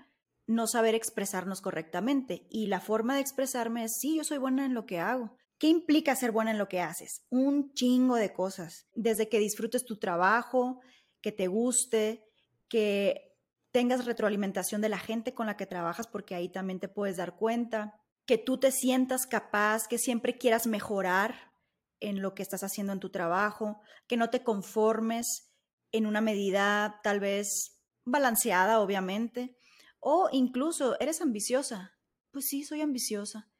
[0.47, 2.47] no saber expresarnos correctamente.
[2.51, 5.37] Y la forma de expresarme es, sí, yo soy buena en lo que hago.
[5.59, 7.27] ¿Qué implica ser buena en lo que haces?
[7.31, 8.87] Un chingo de cosas.
[8.95, 10.81] Desde que disfrutes tu trabajo,
[11.21, 12.25] que te guste,
[12.69, 13.28] que
[13.70, 17.37] tengas retroalimentación de la gente con la que trabajas, porque ahí también te puedes dar
[17.37, 21.52] cuenta, que tú te sientas capaz, que siempre quieras mejorar
[22.00, 25.52] en lo que estás haciendo en tu trabajo, que no te conformes
[25.92, 29.57] en una medida tal vez balanceada, obviamente,
[30.00, 31.92] o incluso eres ambiciosa.
[32.31, 33.50] Pues sí, soy ambiciosa.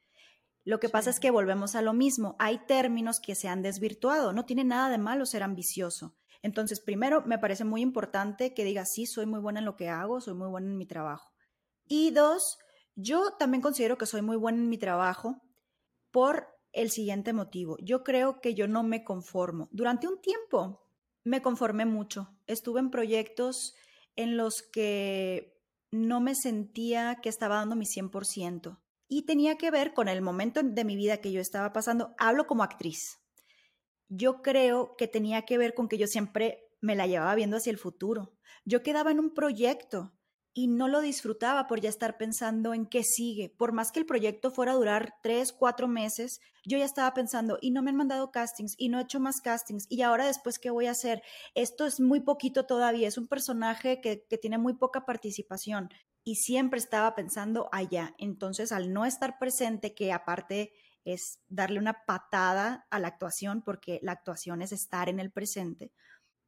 [0.63, 2.35] Lo que pasa es que volvemos a lo mismo.
[2.37, 4.33] Hay términos que se han desvirtuado.
[4.33, 6.18] No tiene nada de malo ser ambicioso.
[6.41, 9.89] Entonces, primero, me parece muy importante que digas, sí, soy muy buena en lo que
[9.89, 11.31] hago, soy muy buena en mi trabajo.
[11.85, 12.57] Y dos,
[12.95, 15.41] yo también considero que soy muy buena en mi trabajo
[16.11, 17.77] por el siguiente motivo.
[17.81, 19.67] Yo creo que yo no me conformo.
[19.71, 20.85] Durante un tiempo
[21.23, 22.29] me conformé mucho.
[22.47, 23.75] Estuve en proyectos
[24.15, 25.57] en los que
[25.91, 28.79] no me sentía que estaba dando mi 100%.
[29.07, 32.13] Y tenía que ver con el momento de mi vida que yo estaba pasando.
[32.17, 33.19] Hablo como actriz
[34.09, 37.71] yo creo que tenía que ver con que yo siempre me la llevaba viendo hacia
[37.71, 38.33] el futuro.
[38.65, 40.13] Yo quedaba en un proyecto
[40.53, 43.53] y no lo disfrutaba por ya estar pensando en qué sigue.
[43.57, 47.57] Por más que el proyecto fuera a durar tres, cuatro meses, yo ya estaba pensando,
[47.61, 50.59] y no me han mandado castings, y no he hecho más castings, y ahora después,
[50.59, 51.21] ¿qué voy a hacer?
[51.53, 55.89] Esto es muy poquito todavía, es un personaje que, que tiene muy poca participación,
[56.23, 58.13] y siempre estaba pensando allá.
[58.17, 60.73] Entonces, al no estar presente, que aparte
[61.05, 65.91] es darle una patada a la actuación porque la actuación es estar en el presente.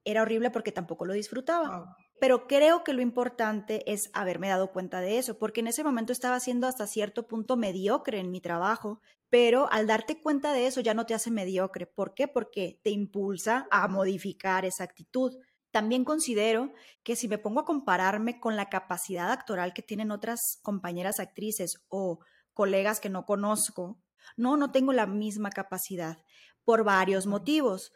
[0.04, 1.96] Era horrible porque tampoco lo disfrutaba.
[2.20, 6.12] Pero creo que lo importante es haberme dado cuenta de eso, porque en ese momento
[6.12, 10.82] estaba siendo hasta cierto punto mediocre en mi trabajo, pero al darte cuenta de eso
[10.82, 11.88] ya no te hace mediocre.
[11.88, 12.28] ¿Por qué?
[12.28, 15.36] Porque te impulsa a modificar esa actitud.
[15.72, 20.60] También considero que si me pongo a compararme con la capacidad actoral que tienen otras
[20.62, 22.20] compañeras actrices o
[22.54, 24.00] colegas que no conozco,
[24.38, 26.18] no, no tengo la misma capacidad
[26.64, 27.92] por varios motivos,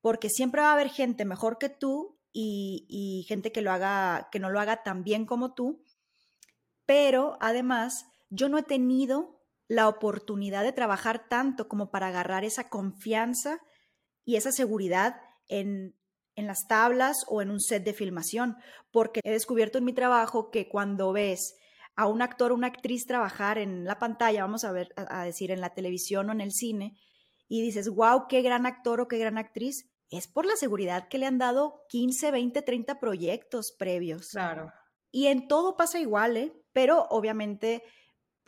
[0.00, 4.38] porque siempre va a haber gente mejor que tú y, gente que lo haga, que
[4.38, 5.82] no lo haga tan bien como tú,
[6.86, 12.68] pero además yo no he tenido la oportunidad de trabajar tanto como para agarrar esa
[12.68, 13.60] confianza
[14.24, 15.16] y esa seguridad
[15.48, 15.94] en
[16.34, 18.56] en las tablas o en un set de filmación,
[18.90, 21.56] porque he descubierto en mi trabajo que cuando ves
[21.96, 25.50] a un actor o una actriz trabajar en la pantalla, vamos a ver, a decir
[25.50, 26.96] en la televisión o en el cine,
[27.48, 31.18] y dices, wow, qué gran actor o qué gran actriz, es por la seguridad que
[31.18, 34.28] le han dado 15, 20, 30 proyectos previos.
[34.30, 34.70] Claro.
[35.10, 36.52] Y en todo pasa igual, ¿eh?
[36.72, 37.82] Pero obviamente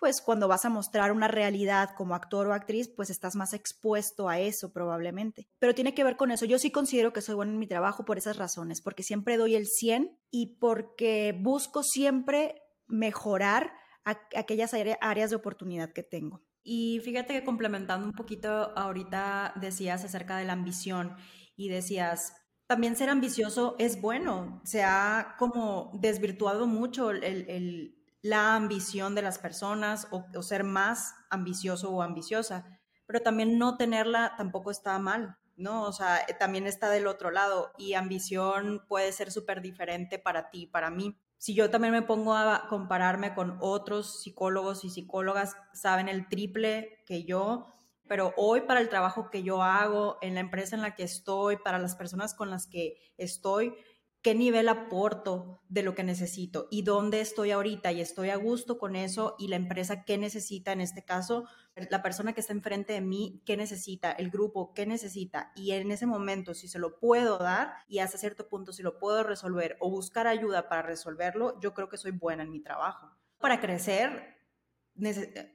[0.05, 4.29] pues cuando vas a mostrar una realidad como actor o actriz, pues estás más expuesto
[4.29, 5.49] a eso probablemente.
[5.59, 6.45] Pero tiene que ver con eso.
[6.45, 9.55] Yo sí considero que soy buena en mi trabajo por esas razones, porque siempre doy
[9.55, 13.73] el 100 y porque busco siempre mejorar
[14.05, 16.43] aquellas áreas de oportunidad que tengo.
[16.63, 21.17] Y fíjate que complementando un poquito, ahorita decías acerca de la ambición
[21.57, 22.35] y decías,
[22.67, 24.63] también ser ambicioso es bueno.
[24.65, 31.91] Se ha como desvirtuado mucho el, la ambición de las personas o, ser más ambicioso
[31.91, 35.83] o ambiciosa, pero también no tenerla tampoco está mal, ¿no?
[35.83, 40.67] O sea, también está del otro lado y ambición puede ser súper diferente para ti,
[40.67, 41.19] para mí.
[41.45, 47.03] Si yo también me pongo a compararme con otros psicólogos y psicólogas, saben el triple
[47.05, 47.67] que yo,
[48.09, 51.59] pero hoy para el trabajo que yo hago, en la empresa en la que estoy,
[51.59, 53.75] para las personas con las que estoy,
[54.23, 58.79] qué nivel aporto de lo que necesito y dónde estoy ahorita y estoy a gusto
[58.79, 61.45] con eso y la empresa qué necesita en este caso,
[61.91, 65.91] la persona que está enfrente de mí, qué necesita, el grupo, qué necesita y en
[65.91, 69.77] ese momento si se lo puedo dar y hasta cierto punto si lo puedo resolver
[69.81, 73.11] o buscar ayuda para resolverlo, yo creo que soy buena en mi trabajo.
[73.39, 74.37] Para crecer,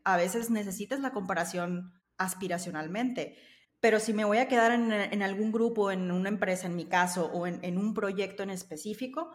[0.03, 3.37] a veces necesitas la comparación aspiracionalmente
[3.81, 7.27] pero si me voy a quedar en, algún grupo, en una empresa, en mi caso,
[7.27, 9.31] o en, un proyecto en específico,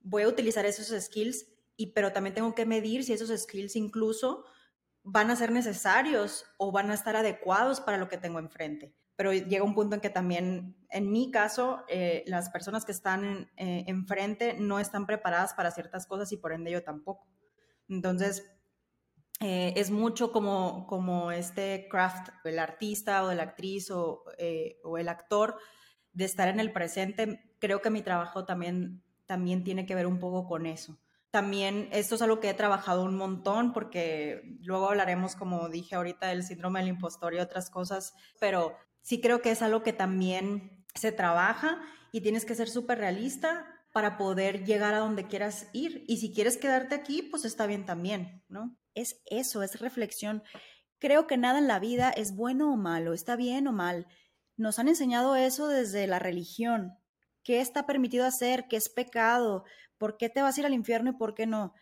[0.00, 4.44] voy a utilizar esos skills, y, pero también tengo que medir si esos skills incluso
[5.04, 8.94] van a ser necesarios o van a estar adecuados para lo que tengo enfrente.
[9.16, 13.50] Pero llega un punto en que también, en mi caso, eh, las personas que están
[13.56, 17.28] eh, enfrente no están preparadas para ciertas cosas y por ende yo tampoco.
[17.88, 18.50] Entonces,
[19.40, 24.24] eh, es mucho como, como este craft, el artista o la actriz o,
[24.84, 25.56] o, el actor,
[26.12, 27.54] de estar en el presente.
[27.58, 30.98] Creo que mi trabajo también, también tiene que ver un poco con eso.
[31.32, 36.28] También esto es algo que he trabajado un montón porque luego hablaremos, como dije ahorita,
[36.28, 40.86] del síndrome del impostor y otras cosas, pero sí creo que es algo que también
[40.94, 46.04] se trabaja y tienes que ser súper realista para poder llegar a donde quieras ir.
[46.06, 48.78] Y si quieres quedarte aquí, pues está bien también, ¿no?
[48.94, 50.42] es eso, es reflexión.
[50.98, 54.06] Creo que nada en la vida es bueno o malo, está bien o mal.
[54.56, 56.98] Nos han enseñado eso desde la religión.
[57.42, 58.66] ¿Qué está permitido hacer?
[58.68, 59.64] ¿Qué es pecado?
[59.98, 61.74] ¿Por qué te vas a ir al infierno y por qué no?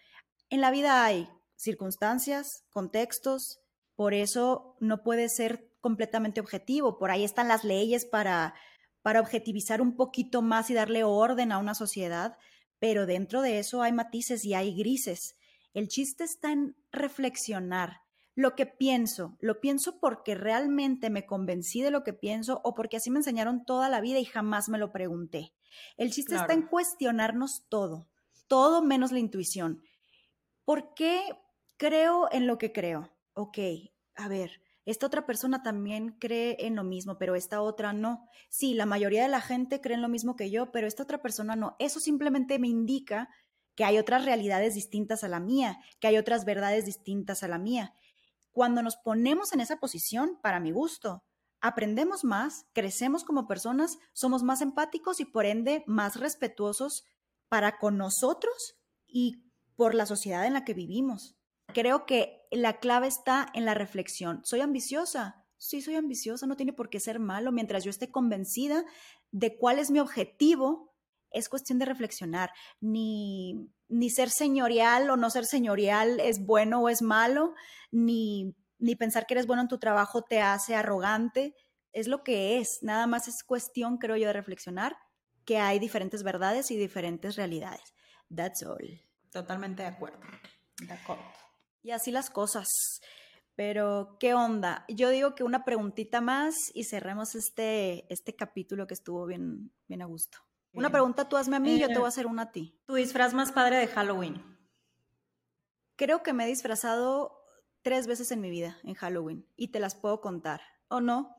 [0.48, 3.60] En la vida hay circunstancias, contextos,
[3.94, 6.98] por eso no puede ser completamente objetivo.
[6.98, 8.54] Por ahí están las leyes para,
[9.02, 12.36] para objetivizar un poquito más y darle orden a una sociedad,
[12.78, 15.36] pero dentro de eso hay matices y hay grises.
[15.74, 18.00] El chiste está en reflexionar.
[18.34, 22.96] Lo que pienso, lo pienso porque realmente me convencí de lo que pienso o porque
[22.96, 25.52] así me enseñaron toda la vida y jamás me lo pregunté.
[25.96, 28.08] El chiste está en cuestionarnos todo,
[28.46, 29.82] todo menos la intuición.
[30.64, 31.22] ¿Por qué
[31.76, 33.10] creo en lo que creo?
[33.34, 33.58] Ok,
[34.14, 38.28] a ver, esta otra persona también cree en lo mismo, pero esta otra no.
[38.48, 41.22] Sí, la mayoría de la gente cree en lo mismo que yo, pero esta otra
[41.22, 41.76] persona no.
[41.78, 43.28] Eso simplemente me indica
[43.74, 47.58] que hay otras realidades distintas a la mía, que hay otras verdades distintas a la
[47.58, 47.94] mía.
[48.60, 51.24] Cuando nos ponemos en esa posición, para mi gusto,
[51.62, 57.06] aprendemos más, crecemos como personas, somos más empáticos y por ende más respetuosos
[57.48, 61.38] para con nosotros y por la sociedad en la que vivimos.
[61.72, 64.42] Creo que la clave está en la reflexión.
[64.44, 65.46] ¿Soy ambiciosa?
[65.56, 68.84] Sí, soy ambiciosa, no tiene por qué ser malo mientras yo esté convencida
[69.30, 70.89] de cuál es mi objetivo
[71.30, 76.88] es cuestión de reflexionar, ni, ni ser señorial o no ser señorial es bueno o
[76.88, 77.54] es malo,
[77.90, 81.54] ni, ni pensar que eres bueno en tu trabajo te hace arrogante,
[81.92, 84.96] es lo que es, nada más es cuestión, creo yo, de reflexionar
[85.44, 87.94] que hay diferentes verdades y diferentes realidades.
[88.34, 89.00] That's all.
[89.30, 90.20] Totalmente de acuerdo.
[90.80, 91.24] De acuerdo.
[91.82, 92.68] Y así las cosas.
[93.56, 94.84] Pero, ¿qué onda?
[94.88, 100.02] Yo digo que una preguntita más y cerremos este, este capítulo que estuvo bien, bien
[100.02, 100.38] a gusto.
[100.72, 102.52] Una pregunta tú hazme a mí, y yo te voy a eh, hacer una a
[102.52, 102.78] ti.
[102.86, 104.42] ¿Tu disfraz más padre de Halloween?
[105.96, 107.36] Creo que me he disfrazado
[107.82, 110.60] tres veces en mi vida en Halloween y te las puedo contar.
[110.88, 111.36] ¿O no?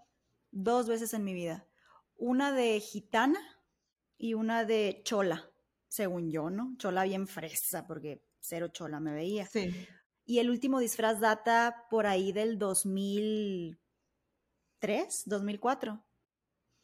[0.52, 1.68] Dos veces en mi vida.
[2.16, 3.40] Una de gitana
[4.18, 5.50] y una de chola,
[5.88, 6.76] según yo, ¿no?
[6.78, 9.48] Chola bien fresa, porque cero chola me veía.
[9.48, 9.88] Sí.
[10.26, 16.04] Y el último disfraz data por ahí del 2003, 2004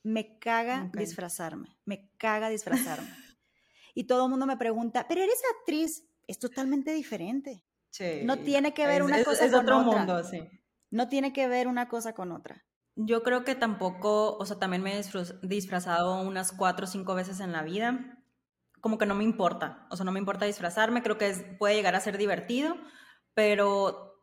[0.08, 3.10] Me caga disfrazarme, me caga disfrazarme.
[3.94, 7.66] y todo el mundo me pregunta, pero eres actriz, es totalmente diferente.
[7.90, 8.22] Sí.
[8.24, 9.98] No tiene que ver una cosa con otro otra.
[9.98, 10.48] mundo, sí.
[10.92, 12.64] No tiene que ver una cosa con otra.
[12.96, 15.04] Yo creo que tampoco, o sea, también me he
[15.42, 18.24] disfrazado unas cuatro o cinco veces en la vida.
[18.80, 21.96] Como que no me importa, o sea, no me importa disfrazarme, creo que puede llegar
[21.96, 22.78] a ser divertido,
[23.34, 24.17] pero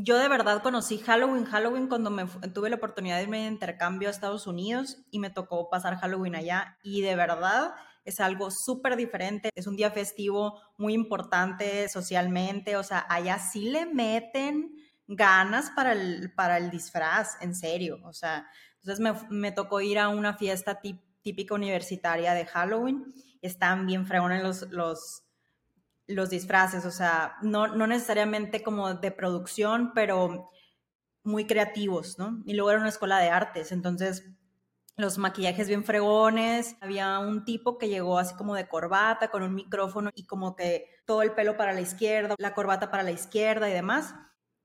[0.00, 2.24] yo de verdad conocí Halloween, Halloween cuando me
[2.54, 6.36] tuve la oportunidad de irme de intercambio a Estados Unidos y me tocó pasar Halloween
[6.36, 7.74] allá y de verdad
[8.04, 13.70] es algo súper diferente, es un día festivo muy importante socialmente, o sea, allá sí
[13.70, 14.70] le meten
[15.08, 19.98] ganas para el, para el disfraz, en serio, o sea, entonces me, me tocó ir
[19.98, 20.80] a una fiesta
[21.22, 25.27] típica universitaria de Halloween, están bien fregones los, los
[26.08, 30.50] los disfraces, o sea, no, no necesariamente como de producción, pero
[31.22, 32.42] muy creativos, ¿no?
[32.46, 34.30] Y luego era una escuela de artes, entonces
[34.96, 39.54] los maquillajes bien fregones, había un tipo que llegó así como de corbata, con un
[39.54, 43.70] micrófono y como que todo el pelo para la izquierda, la corbata para la izquierda
[43.70, 44.14] y demás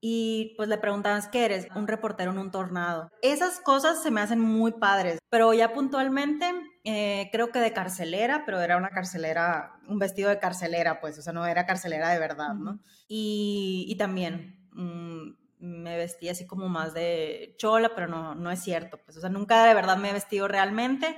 [0.06, 1.66] y pues le preguntabas, ¿qué eres?
[1.74, 3.10] Un reportero en un tornado.
[3.22, 6.44] Esas cosas se me hacen muy padres, pero ya puntualmente
[6.84, 11.22] eh, creo que de carcelera, pero era una carcelera, un vestido de carcelera, pues, o
[11.22, 12.80] sea, no era carcelera de verdad, ¿no?
[13.08, 18.62] y, y, también mm, me vestí así como más de chola, pero no, no es
[18.62, 21.16] cierto, pues, o sea, nunca de verdad me he vestido realmente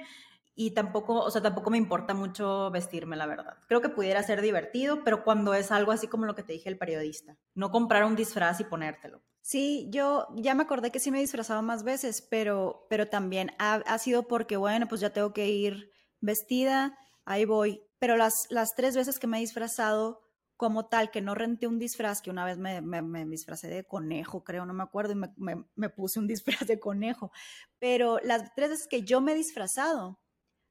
[0.59, 3.59] y tampoco, o sea, tampoco me importa mucho vestirme, la verdad.
[3.69, 6.71] Creo que pudiera ser divertido, pero cuando es algo así como lo que te dije
[6.71, 9.23] el periodista, no comprar un disfraz y ponértelo.
[9.43, 13.51] Sí, yo ya me acordé que sí me he disfrazado más veces, pero, pero también
[13.59, 15.91] ha, sido porque, bueno, pues ya tengo que ir
[16.21, 16.97] vestida,
[17.27, 17.83] ahí voy.
[17.99, 20.23] Pero las, las tres veces que me he disfrazado
[20.57, 24.43] como tal, que no renté un disfraz, que una vez me, me, disfracé de conejo,
[24.43, 27.31] creo, no me acuerdo, y me, me, puse un disfraz de conejo.
[27.79, 30.19] Pero las tres veces que yo me he disfrazado,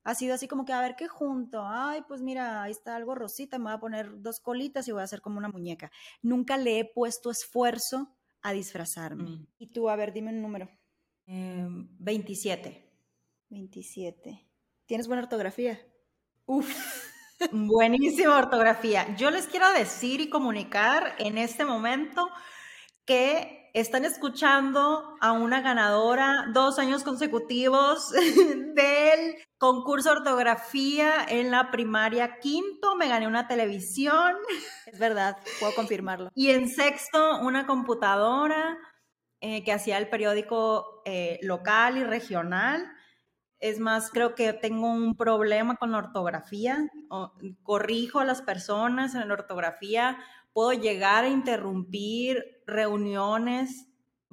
[0.05, 1.63] ha sido así como que a ver qué junto.
[1.65, 5.01] Ay, pues mira, ahí está algo rosita, me voy a poner dos colitas y voy
[5.01, 5.91] a hacer como una muñeca.
[6.21, 9.31] Nunca le he puesto esfuerzo a disfrazarme.
[9.31, 9.47] Mm.
[9.57, 10.69] Y tú, a ver, dime un número.
[11.25, 12.69] 27.
[12.69, 12.85] Em,
[13.49, 14.47] 27.
[14.85, 15.79] ¿Tienes buena ortografía?
[16.45, 16.69] Uf,
[17.51, 19.15] buenísima ortografía.
[19.15, 22.29] Yo les quiero decir y comunicar en este momento
[23.05, 28.09] que están escuchando a una ganadora dos años consecutivos
[28.73, 32.95] del concurso de ortografía en la primaria quinto.
[32.95, 34.33] Me gané una televisión.
[34.85, 36.31] Es verdad, puedo confirmarlo.
[36.35, 38.77] Y en sexto, una computadora
[39.41, 42.89] eh, que hacía el periódico eh, local y regional.
[43.59, 46.87] Es más, creo que tengo un problema con la ortografía.
[47.61, 50.17] corrijo a las personas en la ortografía
[50.55, 53.89] puedo llegar a interrumpir reuniones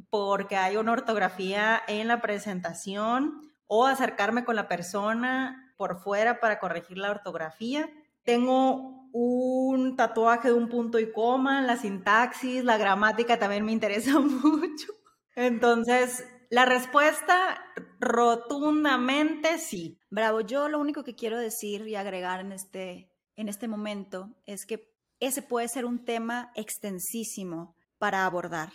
[0.09, 6.61] porque hay una ortografía en la presentación o acercarme con la persona por fuera para
[6.61, 7.91] corregir la ortografía.
[8.23, 14.21] Tengo un tatuaje de un punto y coma, la sintaxis, la gramática también me interesa
[14.21, 14.93] mucho.
[15.35, 17.65] Entonces, la respuesta
[17.99, 19.99] rotundamente sí.
[20.09, 24.67] Bravo, yo lo único que quiero decir y agregar en este, en este momento es
[24.67, 24.92] que
[25.27, 28.73] ese puede ser un tema extensísimo para abordar.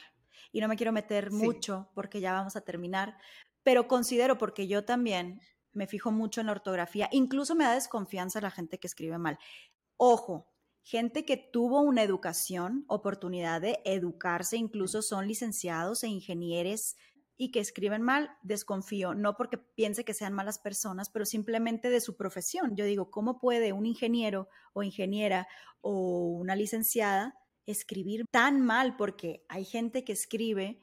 [0.53, 3.17] Y no me quiero meter mucho porque ya vamos a terminar,
[3.63, 5.41] pero considero, porque yo también
[5.73, 9.37] me fijo mucho en la ortografía, incluso me da desconfianza la gente que escribe mal.
[9.97, 10.47] Ojo,
[10.83, 16.95] gente que tuvo una educación, oportunidad de educarse, incluso son licenciados e ingenieros
[17.37, 22.01] y que escriben mal, desconfío, no porque piense que sean malas personas, pero simplemente de
[22.01, 22.75] su profesión.
[22.75, 25.47] Yo digo, ¿cómo puede un ingeniero o ingeniera
[25.81, 27.35] o una licenciada
[27.67, 28.95] escribir tan mal?
[28.97, 30.79] Porque hay gente que escribe,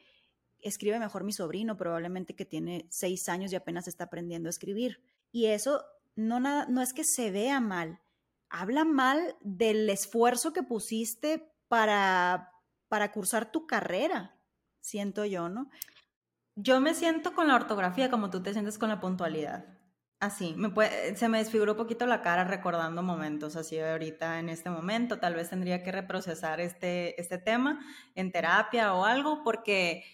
[0.61, 5.03] escribe mejor mi sobrino, probablemente que tiene seis años y apenas está aprendiendo a escribir.
[5.33, 5.83] Y eso
[6.15, 8.01] no, nada, no es que se vea mal,
[8.49, 12.53] habla mal del esfuerzo que pusiste para,
[12.87, 14.39] para cursar tu carrera,
[14.81, 15.69] siento yo, ¿no?
[16.57, 19.65] Yo me siento con la ortografía como tú te sientes con la puntualidad.
[20.21, 20.73] Así, me
[21.17, 25.19] se me desfiguró un poquito la cara recordando momentos así ahorita en este momento.
[25.19, 27.81] Tal vez tendría que reprocesar este, este tema
[28.15, 30.05] en terapia o algo porque,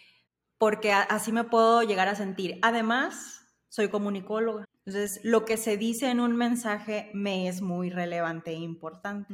[0.59, 2.59] porque así me puedo llegar a sentir.
[2.63, 4.65] Además, soy comunicóloga.
[4.85, 9.33] Entonces, lo que se dice en un mensaje me es muy relevante e importante.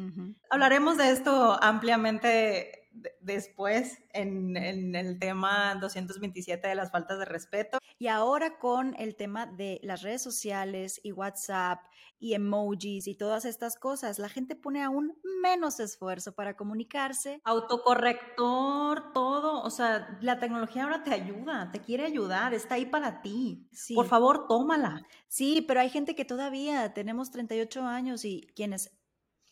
[0.51, 2.86] Hablaremos de esto ampliamente
[3.21, 7.79] después en, en, el tema 227 de las faltas de respeto.
[7.99, 11.81] Y ahora con el tema de las redes sociales y WhatsApp
[12.19, 17.41] y emojis y todas estas cosas, la gente pone aún menos esfuerzo para comunicarse.
[17.45, 23.21] Autocorrector, todo, o sea, la tecnología ahora te ayuda, te quiere ayudar, está ahí para
[23.21, 23.69] ti.
[23.95, 25.03] Por favor, tómala.
[25.29, 28.97] Sí, pero hay gente que todavía tenemos 38 años y quienes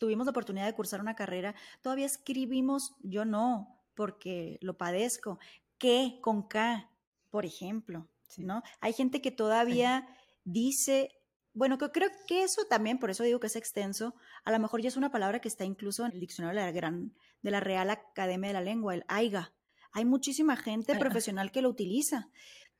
[0.05, 5.39] tuvimos la oportunidad de cursar una carrera, todavía escribimos, yo no, porque lo padezco,
[5.79, 6.91] que con K,
[7.31, 8.61] por ejemplo, ¿no?
[8.81, 10.07] Hay gente que todavía
[10.43, 11.09] dice,
[11.53, 14.79] bueno, que creo que eso también, por eso digo que es extenso, a lo mejor
[14.79, 17.59] ya es una palabra que está incluso en el diccionario de la, gran, de la
[17.59, 19.53] Real Academia de la Lengua, el AIGA.
[19.91, 22.29] Hay muchísima gente profesional que lo utiliza,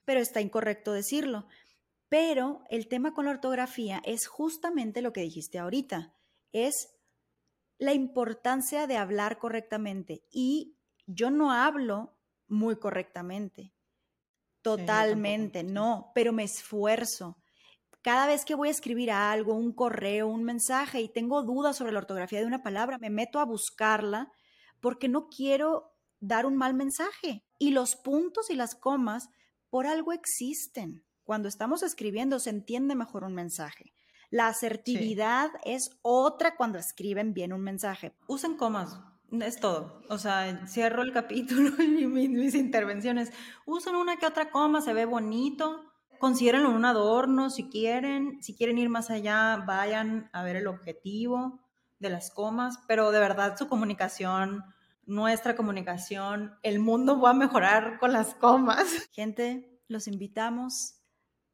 [0.03, 1.47] pero está incorrecto decirlo.
[2.07, 6.13] Pero el tema con la ortografía es justamente lo que dijiste ahorita,
[6.51, 6.94] es
[7.77, 10.23] la importancia de hablar correctamente.
[10.31, 12.17] Y yo no hablo
[12.47, 13.73] muy correctamente,
[14.61, 17.37] totalmente, no, pero me esfuerzo.
[18.01, 21.91] Cada vez que voy a escribir algo, un correo, un mensaje y tengo dudas sobre
[21.91, 24.31] la ortografía de una palabra, me meto a buscarla
[24.79, 27.43] porque no quiero dar un mal mensaje.
[27.57, 29.29] Y los puntos y las comas
[29.69, 31.03] por algo existen.
[31.23, 33.94] Cuando estamos escribiendo se entiende mejor un mensaje.
[34.31, 38.13] La asertividad es otra cuando escriben bien un mensaje.
[38.27, 38.99] Usen comas,
[39.31, 40.01] es todo.
[40.09, 43.31] O sea, cierro el capítulo y mis, intervenciones.
[43.65, 45.83] Usen una que otra coma, se ve bonito.
[46.19, 48.41] Considérenlo un adorno si quieren.
[48.41, 51.59] Si quieren ir más allá, vayan a ver el objetivo
[51.99, 52.79] de las comas.
[52.87, 54.63] Pero de verdad, su comunicación,
[55.05, 58.87] nuestra comunicación, el mundo va a mejorar con las comas.
[59.11, 61.01] Gente, los invitamos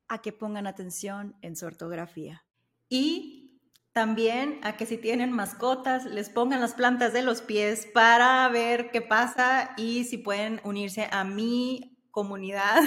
[0.07, 2.43] a que pongan atención en su ortografía.
[2.91, 3.61] Y
[3.93, 8.91] también a que si tienen mascotas, les pongan las plantas de los pies para ver
[8.91, 12.81] qué pasa y si pueden unirse a mi comunidad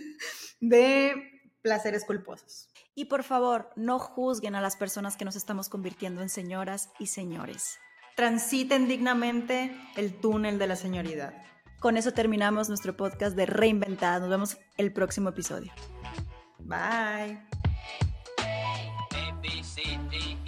[0.60, 1.14] de
[1.60, 2.70] placeres culposos.
[2.94, 7.08] Y por favor, no juzguen a las personas que nos estamos convirtiendo en señoras y
[7.08, 7.78] señores.
[8.16, 11.34] Transiten dignamente el túnel de la señoridad.
[11.80, 14.20] Con eso terminamos nuestro podcast de Reinventada.
[14.20, 15.70] Nos vemos el próximo episodio.
[16.60, 17.63] Bye.
[19.74, 20.43] CD